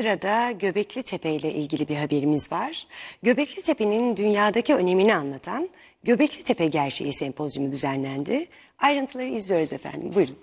sırada 0.00 0.50
Göbekli 0.50 1.02
Tepe 1.02 1.30
ile 1.30 1.54
ilgili 1.54 1.88
bir 1.88 1.96
haberimiz 1.96 2.52
var. 2.52 2.86
Göbekli 3.22 3.62
Tepe'nin 3.62 4.16
dünyadaki 4.16 4.74
önemini 4.74 5.14
anlatan 5.14 5.68
Göbekli 6.04 6.44
Tepe 6.44 6.66
Gerçeği 6.66 7.14
Sempozyumu 7.14 7.72
düzenlendi. 7.72 8.46
Ayrıntıları 8.78 9.26
izliyoruz 9.26 9.72
efendim. 9.72 10.10
Buyurun. 10.14 10.36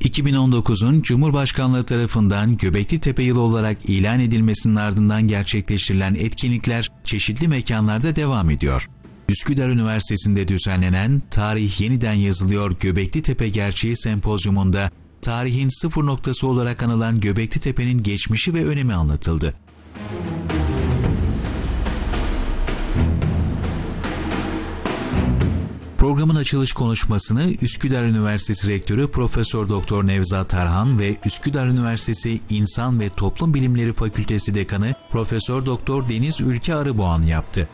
...2019'un 0.00 1.02
Cumhurbaşkanlığı 1.02 1.86
tarafından 1.86 2.56
Göbekli 2.56 3.00
Tepe 3.00 3.22
yılı 3.22 3.40
olarak 3.40 3.84
ilan 3.84 4.20
edilmesinin 4.20 4.76
ardından 4.76 5.28
gerçekleştirilen 5.28 6.14
etkinlikler 6.14 6.88
çeşitli 7.04 7.48
mekanlarda 7.48 8.16
devam 8.16 8.50
ediyor. 8.50 8.88
Üsküdar 9.28 9.68
Üniversitesi'nde 9.68 10.48
düzenlenen 10.48 11.22
Tarih 11.30 11.80
Yeniden 11.80 12.12
Yazılıyor 12.12 12.76
Göbekli 12.80 13.22
Tepe 13.22 13.48
Gerçeği 13.48 13.96
Sempozyumunda 13.96 14.90
tarihin 15.22 15.68
sıfır 15.68 16.06
noktası 16.06 16.46
olarak 16.46 16.82
anılan 16.82 17.20
Göbekli 17.20 17.60
Tepe'nin 17.60 18.02
geçmişi 18.02 18.54
ve 18.54 18.64
önemi 18.64 18.94
anlatıldı. 18.94 19.54
Programın 25.98 26.34
açılış 26.34 26.72
konuşmasını 26.72 27.52
Üsküdar 27.62 28.04
Üniversitesi 28.04 28.68
Rektörü 28.68 29.10
Profesör 29.10 29.68
Doktor 29.68 30.06
Nevzat 30.06 30.50
Tarhan 30.50 30.98
ve 30.98 31.16
Üsküdar 31.24 31.66
Üniversitesi 31.66 32.40
İnsan 32.50 33.00
ve 33.00 33.08
Toplum 33.08 33.54
Bilimleri 33.54 33.92
Fakültesi 33.92 34.54
Dekanı 34.54 34.94
Profesör 35.10 35.66
Doktor 35.66 36.08
Deniz 36.08 36.40
Ülke 36.40 36.74
Arıboğan 36.74 37.22
yaptı. 37.22 37.68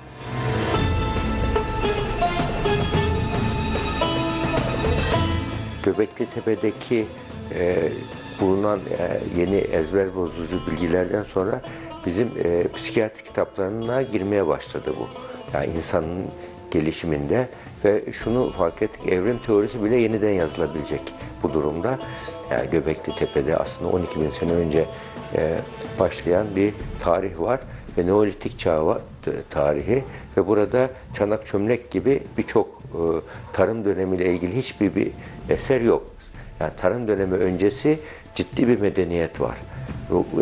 Göbekli 5.89 6.27
Tepe'deki 6.27 7.07
e, 7.55 7.77
bulunan 8.41 8.81
e, 8.99 9.21
yeni 9.41 9.57
ezber 9.57 10.17
bozucu 10.17 10.61
bilgilerden 10.67 11.23
sonra 11.23 11.61
bizim 12.07 12.29
e, 12.45 12.73
psikiyatri 12.75 13.25
kitaplarına 13.25 14.03
girmeye 14.03 14.47
başladı 14.47 14.95
bu. 15.01 15.09
Yani 15.55 15.67
insanın 15.77 16.25
gelişiminde 16.71 17.49
ve 17.85 18.13
şunu 18.13 18.53
fark 18.53 18.83
ettik, 18.83 19.13
evrim 19.13 19.39
teorisi 19.39 19.85
bile 19.85 19.97
yeniden 19.97 20.33
yazılabilecek 20.33 21.01
bu 21.43 21.53
durumda. 21.53 21.99
Yani 22.51 22.71
Göbekli 22.71 23.15
Tepe'de 23.15 23.57
aslında 23.57 23.91
12 23.91 24.21
bin 24.21 24.31
sene 24.31 24.53
önce 24.53 24.87
e, 25.35 25.59
başlayan 26.01 26.47
bir 26.57 26.75
tarih 27.03 27.41
var 27.41 27.61
ve 27.99 28.07
Neolitik 28.07 28.59
çağı 28.59 29.01
tarihi 29.51 30.05
ve 30.37 30.47
burada 30.47 30.91
çanak 31.15 31.47
çömlek 31.47 31.91
gibi 31.91 32.23
birçok 32.39 32.69
e, 32.69 33.01
tarım 33.53 33.85
dönemiyle 33.85 34.33
ilgili 34.33 34.57
hiçbir 34.57 34.95
bir 34.95 35.11
eser 35.49 35.81
yok. 35.81 36.07
Yani 36.61 36.73
tarım 36.81 37.09
dönemi 37.09 37.35
öncesi 37.35 37.99
ciddi 38.35 38.69
bir 38.69 38.81
medeniyet 38.81 39.41
var. 39.41 39.57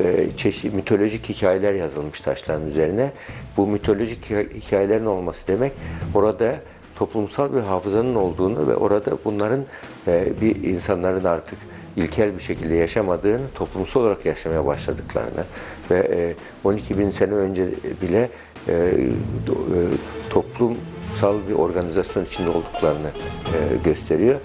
E, 0.04 0.36
çeşitli 0.36 0.76
mitolojik 0.76 1.28
hikayeler 1.28 1.74
yazılmış 1.74 2.20
taşların 2.20 2.66
üzerine. 2.66 3.12
Bu 3.56 3.66
mitolojik 3.66 4.30
hikayelerin 4.30 5.06
olması 5.06 5.46
demek 5.48 5.72
orada 6.14 6.56
toplumsal 6.96 7.54
bir 7.54 7.60
hafızanın 7.60 8.14
olduğunu 8.14 8.68
ve 8.68 8.76
orada 8.76 9.18
bunların 9.24 9.64
e, 10.06 10.32
bir 10.40 10.56
insanların 10.64 11.24
artık 11.24 11.58
ilkel 11.96 12.34
bir 12.34 12.42
şekilde 12.42 12.74
yaşamadığını, 12.74 13.48
toplumsal 13.54 14.00
olarak 14.00 14.26
yaşamaya 14.26 14.66
başladıklarını 14.66 15.44
ve 15.90 16.34
12 16.64 16.98
bin 16.98 17.10
sene 17.10 17.34
önce 17.34 17.70
bile 18.02 18.30
toplumsal 20.30 21.36
bir 21.48 21.54
organizasyon 21.54 22.24
içinde 22.24 22.48
olduklarını 22.48 23.10
gösteriyor. 23.84 24.40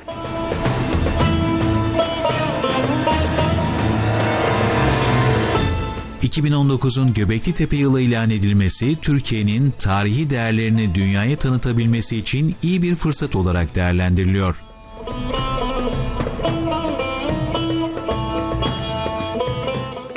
2019'un 6.22 7.14
Göbekli 7.14 7.54
Tepe 7.54 7.76
yılı 7.76 8.02
ilan 8.02 8.30
edilmesi 8.30 9.02
Türkiye'nin 9.02 9.74
tarihi 9.80 10.30
değerlerini 10.30 10.96
dünyaya 10.96 11.36
tanıtabilmesi 11.36 12.18
için 12.18 12.56
iyi 12.64 12.82
bir 12.82 12.96
fırsat 12.96 13.36
olarak 13.36 13.76
değerlendiriliyor. 13.76 14.64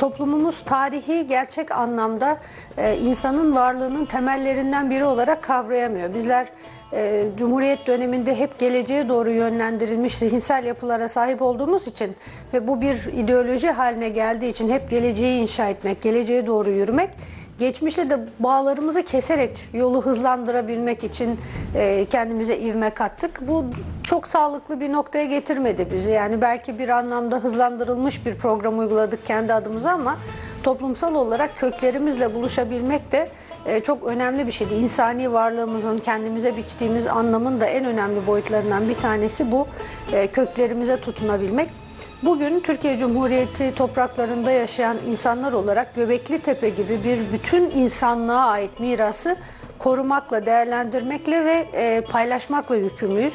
Toplumumuz 0.04 0.60
tarihi 0.60 1.26
gerçek 1.28 1.70
anlamda 1.70 2.38
e, 2.78 2.97
insanın 2.97 3.56
varlığının 3.56 4.04
temellerinden 4.04 4.91
biri 4.91 5.04
olarak 5.04 5.42
kavrayamıyor. 5.42 6.15
Bizler 6.15 6.48
e, 6.92 7.26
Cumhuriyet 7.38 7.87
döneminde 7.87 8.38
hep 8.38 8.59
geleceğe 8.59 9.09
doğru 9.09 9.31
yönlendirilmiş 9.31 10.14
zihinsel 10.14 10.64
yapılara 10.64 11.09
sahip 11.09 11.43
olduğumuz 11.43 11.87
için 11.87 12.16
ve 12.54 12.69
bu 12.69 12.81
bir 12.81 13.04
ideoloji 13.12 13.70
haline 13.70 14.09
geldiği 14.09 14.50
için 14.50 14.69
hep 14.69 14.91
geleceği 14.91 15.43
inşa 15.43 15.69
etmek, 15.69 16.03
geleceğe 16.03 16.47
doğru 16.47 16.70
yürümek 16.70 17.10
geçmişle 17.59 18.10
de 18.10 18.19
bağlarımızı 18.38 19.03
keserek 19.03 19.69
yolu 19.72 20.03
hızlandırabilmek 20.03 21.04
için 21.04 21.41
e, 21.75 22.06
kendimize 22.10 22.59
ivme 22.59 22.91
kattık. 22.91 23.48
Bu 23.48 23.65
çok 24.03 24.26
sağlıklı 24.26 24.81
bir 24.81 24.92
noktaya 24.92 25.25
getirmedi 25.25 25.87
bizi. 25.93 26.10
Yani 26.10 26.41
belki 26.41 26.78
bir 26.78 26.88
anlamda 26.88 27.37
hızlandırılmış 27.37 28.26
bir 28.26 28.34
program 28.34 28.78
uyguladık 28.78 29.26
kendi 29.26 29.54
adımıza 29.54 29.91
ama 29.91 30.16
toplumsal 30.62 31.14
olarak 31.14 31.59
köklerimizle 31.59 32.34
buluşabilmek 32.34 33.12
de 33.12 33.28
e, 33.66 33.81
çok 33.81 34.04
önemli 34.04 34.47
bir 34.47 34.53
şeydi. 34.53 34.75
İnsani 34.75 35.32
varlığımızın 35.32 35.98
kendimize 35.98 36.56
biçtiğimiz 36.56 37.06
anlamın 37.06 37.60
da 37.60 37.66
en 37.66 37.84
önemli 37.84 38.26
boyutlarından 38.26 38.88
bir 38.88 38.94
tanesi 38.94 39.53
bu 39.53 39.66
e, 40.12 40.26
köklerimize 40.26 41.00
tutunabilmek. 41.00 41.83
Bugün 42.24 42.60
Türkiye 42.60 42.98
Cumhuriyeti 42.98 43.74
topraklarında 43.74 44.50
yaşayan 44.50 44.96
insanlar 45.10 45.52
olarak 45.52 45.94
Göbekli 45.94 46.38
Tepe 46.38 46.68
gibi 46.68 47.00
bir 47.04 47.32
bütün 47.32 47.70
insanlığa 47.70 48.46
ait 48.46 48.80
mirası 48.80 49.36
korumakla, 49.78 50.46
değerlendirmekle 50.46 51.44
ve 51.44 51.68
e, 51.72 52.00
paylaşmakla 52.00 52.76
yükümlüyüz. 52.76 53.34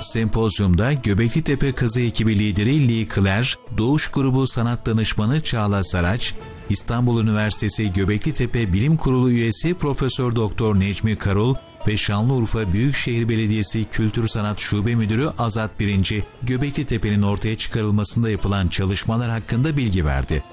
Sempozyumda 0.00 0.92
Göbekli 0.92 1.44
Tepe 1.44 1.72
Kazı 1.72 2.00
ekibi 2.00 2.38
lideri 2.38 2.88
Lee 2.88 3.08
Kler, 3.08 3.58
Doğuş 3.78 4.08
Grubu 4.08 4.46
Sanat 4.46 4.86
Danışmanı 4.86 5.40
Çağla 5.40 5.84
Saraç, 5.84 6.34
İstanbul 6.68 7.22
Üniversitesi 7.22 7.92
Göbekli 7.92 8.34
Tepe 8.34 8.72
Bilim 8.72 8.96
Kurulu 8.96 9.30
üyesi 9.30 9.74
Profesör 9.74 10.36
Doktor 10.36 10.80
Necmi 10.80 11.16
Karul 11.16 11.54
ve 11.86 11.96
Şanlıurfa 11.96 12.72
Büyükşehir 12.72 13.28
Belediyesi 13.28 13.84
Kültür 13.84 14.28
Sanat 14.28 14.58
Şube 14.58 14.94
Müdürü 14.94 15.28
Azat 15.38 15.80
Birinci, 15.80 16.24
Göbekli 16.42 16.84
Tepe'nin 16.84 17.22
ortaya 17.22 17.58
çıkarılmasında 17.58 18.30
yapılan 18.30 18.68
çalışmalar 18.68 19.30
hakkında 19.30 19.76
bilgi 19.76 20.04
verdi. 20.04 20.44